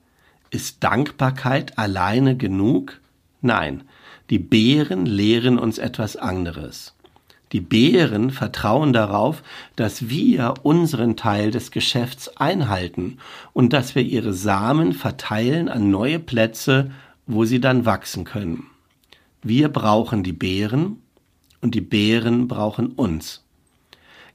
Ist 0.51 0.83
Dankbarkeit 0.85 1.79
alleine 1.79 2.37
genug? 2.37 3.01
Nein, 3.41 3.83
die 4.31 4.39
Beeren 4.39 5.07
lehren 5.07 5.59
uns 5.59 5.79
etwas 5.79 6.17
anderes. 6.17 6.95
Die 7.53 7.61
Bären 7.61 8.31
vertrauen 8.31 8.93
darauf, 8.93 9.43
dass 9.77 10.09
wir 10.09 10.55
unseren 10.63 11.17
Teil 11.17 11.51
des 11.51 11.71
Geschäfts 11.71 12.37
einhalten 12.37 13.19
und 13.53 13.73
dass 13.73 13.95
wir 13.95 14.03
ihre 14.03 14.35
Samen 14.35 14.93
verteilen 14.93 15.69
an 15.69 15.91
neue 15.91 16.19
Plätze, 16.19 16.91
wo 17.27 17.45
sie 17.45 17.61
dann 17.61 17.87
wachsen 17.87 18.25
können. 18.25 18.67
Wir 19.43 19.69
brauchen 19.69 20.23
die 20.23 20.33
Bären 20.33 20.99
und 21.61 21.75
die 21.75 21.81
Bären 21.81 22.49
brauchen 22.49 22.89
uns. 22.93 23.45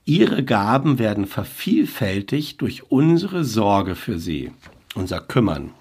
Ihre 0.05 0.43
Gaben 0.43 0.99
werden 0.99 1.27
vervielfältigt 1.27 2.61
durch 2.61 2.91
unsere 2.91 3.45
Sorge 3.45 3.95
für 3.95 4.19
sie, 4.19 4.51
unser 4.95 5.21
Kümmern. 5.21 5.71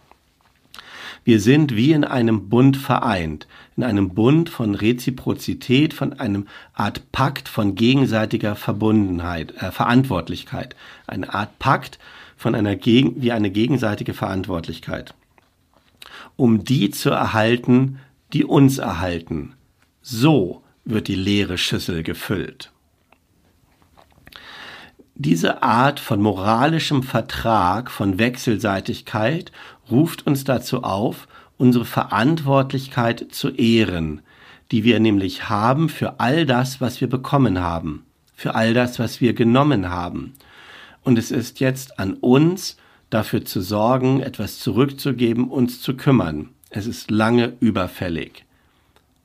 Wir 1.25 1.41
sind 1.41 1.76
wie 1.76 1.93
in 1.93 2.05
einem 2.05 2.49
Bund 2.49 2.76
vereint, 2.76 3.47
in 3.76 3.85
einem 3.85 4.11
Bund 4.11 4.50
von 4.50 4.75
Reziprozität, 4.75 5.95
von 5.95 6.14
einem 6.14 6.49
Art 6.75 7.12
Pakt 7.12 7.49
von 7.49 7.76
gegenseitiger 7.76 8.57
Verbundenheit, 8.57 9.55
äh, 9.62 9.71
Verantwortlichkeit, 9.71 10.75
eine 11.07 11.33
Art 11.33 11.59
Pakt 11.61 11.99
von 12.37 12.57
einer 12.57 12.75
gegen, 12.75 13.23
wie 13.23 13.31
eine 13.31 13.50
gegenseitige 13.50 14.14
Verantwortlichkeit, 14.14 15.14
um 16.37 16.64
die 16.64 16.91
zu 16.91 17.11
erhalten, 17.11 18.00
die 18.33 18.45
uns 18.45 18.79
erhalten. 18.79 19.55
So 20.00 20.62
wird 20.85 21.07
die 21.07 21.14
leere 21.14 21.57
Schüssel 21.57 22.02
gefüllt. 22.02 22.73
Diese 25.14 25.62
Art 25.62 26.00
von 26.00 26.21
moralischem 26.21 27.02
Vertrag, 27.05 27.91
von 27.91 28.19
Wechselseitigkeit 28.19 29.52
ruft 29.91 30.27
uns 30.27 30.45
dazu 30.45 30.83
auf, 30.83 31.29
unsere 31.59 31.85
Verantwortlichkeit 31.85 33.27
zu 33.31 33.51
ehren, 33.51 34.21
die 34.71 34.85
wir 34.85 35.01
nämlich 35.01 35.49
haben 35.49 35.89
für 35.89 36.19
all 36.21 36.47
das, 36.47 36.81
was 36.81 37.01
wir 37.01 37.09
bekommen 37.09 37.61
haben, 37.61 38.05
für 38.35 38.55
all 38.55 38.75
das, 38.75 38.99
was 38.99 39.21
wir 39.21 39.35
genommen 39.35 39.91
haben. 39.91 40.35
Und 41.05 41.19
es 41.19 41.31
ist 41.31 41.61
jetzt 41.61 41.99
an 41.99 42.15
uns, 42.15 42.77
dafür 43.11 43.45
zu 43.45 43.61
sorgen, 43.61 44.21
etwas 44.21 44.59
zurückzugeben, 44.59 45.49
uns 45.49 45.83
zu 45.83 45.95
kümmern. 45.97 46.49
Es 46.71 46.87
ist 46.87 47.11
lange 47.11 47.53
überfällig. 47.61 48.47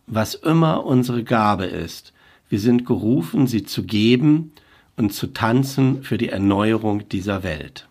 Was 0.07 0.35
immer 0.35 0.85
unsere 0.85 1.23
Gabe 1.23 1.65
ist, 1.65 2.13
wir 2.49 2.59
sind 2.59 2.85
gerufen, 2.85 3.47
sie 3.47 3.63
zu 3.63 3.83
geben 3.83 4.51
und 4.97 5.13
zu 5.13 5.27
tanzen 5.27 6.03
für 6.03 6.17
die 6.17 6.29
Erneuerung 6.29 7.07
dieser 7.09 7.43
Welt. 7.43 7.87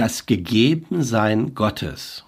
Das 0.00 0.24
Gegebensein 0.24 1.54
Gottes. 1.54 2.24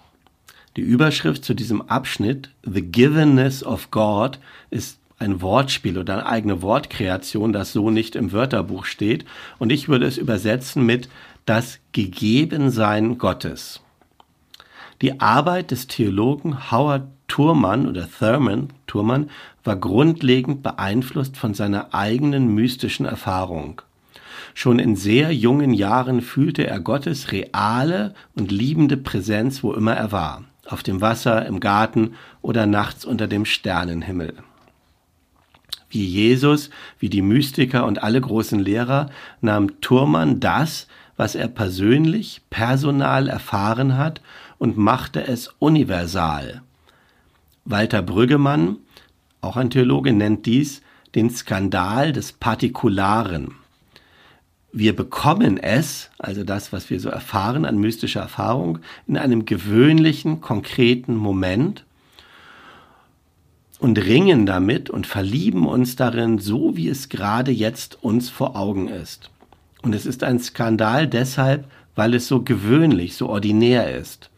Die 0.77 0.81
Überschrift 0.81 1.43
zu 1.43 1.55
diesem 1.55 1.81
Abschnitt, 1.81 2.51
The 2.61 2.83
Givenness 2.83 3.63
of 3.63 3.89
God, 3.89 4.37
ist 4.69 4.99
ein 5.17 5.41
Wortspiel 5.41 5.97
oder 5.97 6.13
eine 6.13 6.25
eigene 6.27 6.61
Wortkreation, 6.61 7.51
das 7.51 7.73
so 7.73 7.89
nicht 7.89 8.15
im 8.15 8.31
Wörterbuch 8.31 8.85
steht. 8.85 9.25
Und 9.57 9.71
ich 9.71 9.89
würde 9.89 10.05
es 10.05 10.19
übersetzen 10.19 10.85
mit 10.85 11.09
das 11.47 11.79
Gegebensein 11.93 13.17
Gottes. 13.17 13.81
Die 15.01 15.19
Arbeit 15.19 15.71
des 15.71 15.87
Theologen 15.87 16.69
Howard 16.69 17.07
Thurman 17.27 17.87
oder 17.87 18.07
Thurman, 18.07 18.67
Thurman 18.85 19.31
war 19.63 19.77
grundlegend 19.77 20.61
beeinflusst 20.61 21.37
von 21.37 21.55
seiner 21.55 21.91
eigenen 21.95 22.53
mystischen 22.53 23.07
Erfahrung. 23.07 23.81
Schon 24.53 24.79
in 24.79 24.95
sehr 24.95 25.33
jungen 25.33 25.73
Jahren 25.73 26.21
fühlte 26.21 26.67
er 26.67 26.79
Gottes 26.79 27.31
reale 27.31 28.13
und 28.35 28.51
liebende 28.51 28.97
Präsenz, 28.97 29.63
wo 29.63 29.73
immer 29.73 29.95
er 29.95 30.11
war, 30.11 30.43
auf 30.67 30.83
dem 30.83 31.01
Wasser, 31.01 31.45
im 31.45 31.59
Garten 31.59 32.13
oder 32.41 32.65
nachts 32.65 33.03
unter 33.03 33.27
dem 33.27 33.45
Sternenhimmel. 33.45 34.35
Wie 35.89 36.05
Jesus, 36.05 36.69
wie 36.99 37.09
die 37.09 37.21
Mystiker 37.21 37.85
und 37.85 38.01
alle 38.03 38.21
großen 38.21 38.59
Lehrer 38.59 39.09
nahm 39.41 39.79
Thurmann 39.81 40.39
das, 40.39 40.87
was 41.17 41.35
er 41.35 41.47
persönlich, 41.47 42.41
personal 42.49 43.27
erfahren 43.27 43.97
hat 43.97 44.21
und 44.57 44.77
machte 44.77 45.25
es 45.25 45.49
universal. 45.59 46.61
Walter 47.65 48.01
Brüggemann, 48.01 48.77
auch 49.41 49.55
ein 49.55 49.69
Theologe, 49.69 50.13
nennt 50.13 50.45
dies 50.45 50.81
den 51.15 51.29
Skandal 51.29 52.11
des 52.11 52.33
Partikularen 52.33 53.53
wir 54.73 54.95
bekommen 54.95 55.57
es, 55.57 56.09
also 56.17 56.43
das, 56.43 56.73
was 56.73 56.89
wir 56.89 56.99
so 56.99 57.09
erfahren 57.09 57.63
an 57.63 57.77
mystischer 57.77 58.21
Erfahrung, 58.21 58.79
in 59.07 59.17
einem 59.17 59.45
gewöhnlichen, 59.45 60.41
konkreten 60.41 61.15
Moment 61.15 61.85
und 63.79 63.99
ringen 63.99 64.47
damit 64.47 64.89
und 64.89 65.05
verlieben 65.05 65.67
uns 65.67 65.95
darin, 65.95 66.39
so 66.39 66.75
wie 66.75 66.89
es 66.89 67.09
gerade 67.09 67.51
jetzt 67.51 68.03
uns 68.03 68.31
vor 68.31 68.55
Augen 68.55 68.87
ist. 68.87 69.29
Und 69.83 69.93
es 69.93 70.07
ist 70.07 70.23
ein 70.23 70.39
Skandal 70.39 71.07
deshalb, 71.07 71.65
weil 71.95 72.15
es 72.15 72.27
so 72.27 72.41
gewöhnlich, 72.41 73.15
so 73.15 73.29
ordinär 73.29 73.95
ist. 73.95 74.31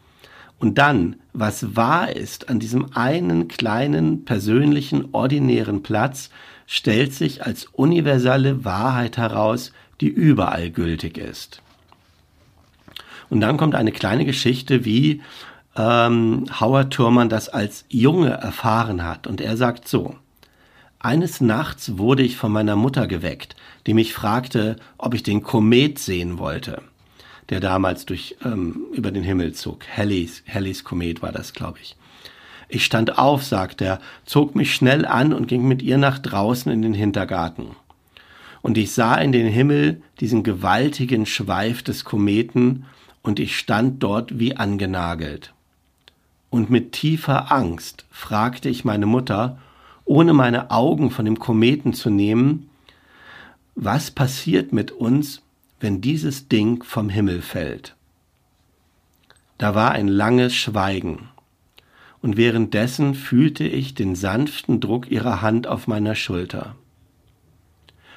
Und 0.58 0.76
dann, 0.76 1.16
was 1.32 1.76
wahr 1.76 2.14
ist 2.14 2.50
an 2.50 2.58
diesem 2.58 2.94
einen 2.94 3.48
kleinen, 3.48 4.24
persönlichen, 4.26 5.08
ordinären 5.12 5.82
Platz, 5.82 6.30
stellt 6.66 7.14
sich 7.14 7.44
als 7.46 7.66
universelle 7.66 8.64
Wahrheit 8.64 9.16
heraus, 9.16 9.72
die 10.00 10.08
überall 10.08 10.70
gültig 10.70 11.18
ist. 11.18 11.62
Und 13.28 13.40
dann 13.40 13.56
kommt 13.56 13.74
eine 13.74 13.92
kleine 13.92 14.24
Geschichte, 14.24 14.84
wie 14.84 15.22
ähm, 15.76 16.46
Howard 16.60 16.92
Thurman 16.92 17.28
das 17.28 17.48
als 17.48 17.84
Junge 17.88 18.30
erfahren 18.30 19.04
hat. 19.04 19.26
Und 19.26 19.40
er 19.40 19.56
sagt 19.56 19.88
so, 19.88 20.14
eines 20.98 21.40
Nachts 21.40 21.98
wurde 21.98 22.22
ich 22.22 22.36
von 22.36 22.52
meiner 22.52 22.76
Mutter 22.76 23.06
geweckt, 23.06 23.56
die 23.86 23.94
mich 23.94 24.14
fragte, 24.14 24.76
ob 24.98 25.14
ich 25.14 25.22
den 25.22 25.42
Komet 25.42 25.98
sehen 25.98 26.38
wollte, 26.38 26.82
der 27.50 27.60
damals 27.60 28.06
durch, 28.06 28.36
ähm, 28.44 28.86
über 28.92 29.10
den 29.10 29.22
Himmel 29.22 29.52
zog. 29.52 29.84
Halley's, 29.96 30.42
Halley's 30.52 30.84
Komet 30.84 31.22
war 31.22 31.32
das, 31.32 31.52
glaube 31.52 31.78
ich. 31.80 31.96
Ich 32.68 32.84
stand 32.84 33.18
auf, 33.18 33.44
sagt 33.44 33.80
er, 33.80 34.00
zog 34.24 34.56
mich 34.56 34.74
schnell 34.74 35.04
an 35.04 35.32
und 35.32 35.46
ging 35.46 35.68
mit 35.68 35.82
ihr 35.82 35.98
nach 35.98 36.18
draußen 36.18 36.72
in 36.72 36.82
den 36.82 36.94
Hintergarten 36.94 37.76
und 38.66 38.76
ich 38.76 38.90
sah 38.90 39.14
in 39.14 39.30
den 39.30 39.46
Himmel 39.46 40.02
diesen 40.18 40.42
gewaltigen 40.42 41.24
Schweif 41.24 41.84
des 41.84 42.04
Kometen, 42.04 42.84
und 43.22 43.38
ich 43.38 43.56
stand 43.56 44.02
dort 44.02 44.40
wie 44.40 44.56
angenagelt. 44.56 45.54
Und 46.50 46.68
mit 46.68 46.90
tiefer 46.90 47.52
Angst 47.52 48.06
fragte 48.10 48.68
ich 48.68 48.84
meine 48.84 49.06
Mutter, 49.06 49.58
ohne 50.04 50.32
meine 50.32 50.72
Augen 50.72 51.12
von 51.12 51.24
dem 51.24 51.38
Kometen 51.38 51.92
zu 51.92 52.10
nehmen, 52.10 52.68
was 53.76 54.10
passiert 54.10 54.72
mit 54.72 54.90
uns, 54.90 55.42
wenn 55.78 56.00
dieses 56.00 56.48
Ding 56.48 56.82
vom 56.82 57.08
Himmel 57.08 57.42
fällt? 57.42 57.94
Da 59.58 59.76
war 59.76 59.92
ein 59.92 60.08
langes 60.08 60.56
Schweigen, 60.56 61.28
und 62.20 62.36
währenddessen 62.36 63.14
fühlte 63.14 63.62
ich 63.62 63.94
den 63.94 64.16
sanften 64.16 64.80
Druck 64.80 65.08
ihrer 65.08 65.40
Hand 65.40 65.68
auf 65.68 65.86
meiner 65.86 66.16
Schulter. 66.16 66.74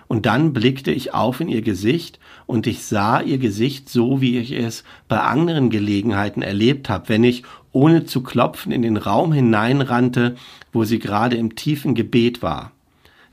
Und 0.10 0.26
dann 0.26 0.54
blickte 0.54 0.91
ich 0.91 1.13
auf 1.13 1.39
in 1.39 1.50
ihr 1.50 1.62
Gesicht 1.62 2.19
und 2.48 2.65
ich 2.65 2.84
sah 2.84 3.22
ihr 3.22 3.38
Gesicht 3.38 3.89
so, 3.89 4.22
wie 4.22 4.39
ich 4.39 4.52
es 4.52 4.84
bei 5.08 5.19
anderen 5.19 5.69
Gelegenheiten 5.69 6.41
erlebt 6.41 6.89
habe, 6.89 7.10
wenn 7.10 7.24
ich 7.24 7.43
ohne 7.72 8.06
zu 8.06 8.24
klopfen 8.24 8.72
in 8.72 8.82
den 8.82 8.98
Raum 8.98 9.32
hineinrannte, 9.32 10.36
wo 10.74 10.84
sie 10.84 10.98
gerade 10.98 11.38
im 11.38 11.54
tiefen 11.54 11.93
Gebet 11.93 12.41
war. 12.41 12.72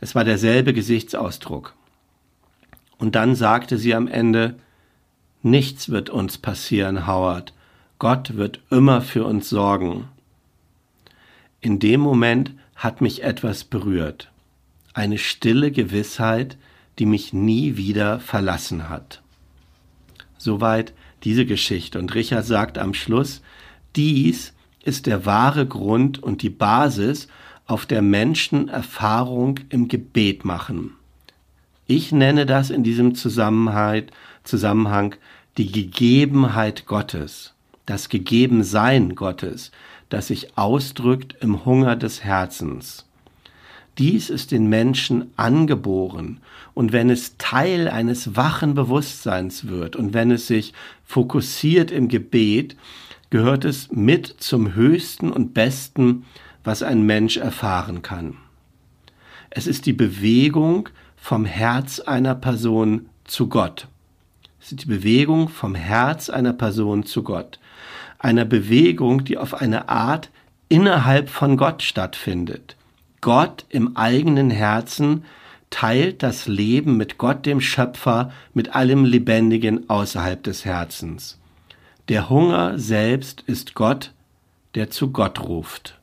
Es 0.00 0.14
war 0.14 0.22
derselbe 0.24 0.74
Gesichtsausdruck. 0.74 1.74
Und 2.98 3.14
dann 3.14 3.36
sagte 3.36 3.78
sie 3.78 3.94
am 3.94 4.06
Ende, 4.06 4.56
Nichts 5.42 5.88
wird 5.88 6.10
uns 6.10 6.36
passieren, 6.36 7.06
Howard. 7.06 7.54
Gott 7.98 8.36
wird 8.36 8.60
immer 8.68 9.00
für 9.00 9.24
uns 9.24 9.48
sorgen. 9.48 10.08
In 11.62 11.78
dem 11.78 12.00
Moment 12.00 12.52
hat 12.74 13.00
mich 13.00 13.22
etwas 13.22 13.64
berührt. 13.64 14.30
Eine 14.96 15.18
stille 15.18 15.72
Gewissheit, 15.72 16.56
die 16.98 17.04
mich 17.04 17.34
nie 17.34 17.76
wieder 17.76 18.18
verlassen 18.18 18.88
hat. 18.88 19.20
Soweit 20.38 20.94
diese 21.22 21.44
Geschichte. 21.44 21.98
Und 21.98 22.14
Richard 22.14 22.46
sagt 22.46 22.78
am 22.78 22.94
Schluss, 22.94 23.42
dies 23.94 24.54
ist 24.82 25.04
der 25.04 25.26
wahre 25.26 25.66
Grund 25.66 26.22
und 26.22 26.40
die 26.40 26.48
Basis, 26.48 27.28
auf 27.66 27.84
der 27.84 28.00
Menschen 28.00 28.68
Erfahrung 28.68 29.60
im 29.68 29.88
Gebet 29.88 30.46
machen. 30.46 30.92
Ich 31.86 32.10
nenne 32.10 32.46
das 32.46 32.70
in 32.70 32.82
diesem 32.82 33.14
Zusammenhang, 33.14 34.06
die 35.58 35.72
Gegebenheit 35.72 36.86
Gottes, 36.86 37.52
das 37.84 38.08
Gegebensein 38.08 39.14
Gottes, 39.14 39.72
das 40.08 40.28
sich 40.28 40.56
ausdrückt 40.56 41.36
im 41.40 41.66
Hunger 41.66 41.96
des 41.96 42.24
Herzens. 42.24 43.05
Dies 43.98 44.28
ist 44.28 44.50
den 44.50 44.66
Menschen 44.66 45.30
angeboren, 45.36 46.40
und 46.74 46.92
wenn 46.92 47.08
es 47.08 47.38
Teil 47.38 47.88
eines 47.88 48.36
wachen 48.36 48.74
Bewusstseins 48.74 49.68
wird 49.68 49.96
und 49.96 50.12
wenn 50.12 50.30
es 50.30 50.46
sich 50.46 50.74
fokussiert 51.04 51.90
im 51.90 52.08
Gebet, 52.08 52.76
gehört 53.30 53.64
es 53.64 53.90
mit 53.90 54.26
zum 54.26 54.74
Höchsten 54.74 55.32
und 55.32 55.54
Besten, 55.54 56.26
was 56.64 56.82
ein 56.82 57.02
Mensch 57.02 57.38
erfahren 57.38 58.02
kann. 58.02 58.36
Es 59.48 59.66
ist 59.66 59.86
die 59.86 59.94
Bewegung 59.94 60.90
vom 61.16 61.46
Herz 61.46 62.00
einer 62.00 62.34
Person 62.34 63.08
zu 63.24 63.48
Gott. 63.48 63.88
Es 64.60 64.72
ist 64.72 64.82
die 64.82 64.88
Bewegung 64.88 65.48
vom 65.48 65.74
Herz 65.74 66.28
einer 66.28 66.52
Person 66.52 67.04
zu 67.04 67.22
Gott. 67.22 67.58
Einer 68.18 68.44
Bewegung, 68.44 69.24
die 69.24 69.38
auf 69.38 69.54
eine 69.54 69.88
Art 69.88 70.30
innerhalb 70.68 71.30
von 71.30 71.56
Gott 71.56 71.82
stattfindet. 71.82 72.75
Gott 73.26 73.64
im 73.70 73.96
eigenen 73.96 74.50
Herzen 74.50 75.24
teilt 75.70 76.22
das 76.22 76.46
Leben 76.46 76.96
mit 76.96 77.18
Gott 77.18 77.44
dem 77.44 77.60
Schöpfer, 77.60 78.30
mit 78.54 78.76
allem 78.76 79.04
Lebendigen 79.04 79.90
außerhalb 79.90 80.40
des 80.44 80.64
Herzens. 80.64 81.36
Der 82.08 82.30
Hunger 82.30 82.78
selbst 82.78 83.42
ist 83.48 83.74
Gott, 83.74 84.12
der 84.76 84.90
zu 84.90 85.10
Gott 85.10 85.40
ruft. 85.40 85.98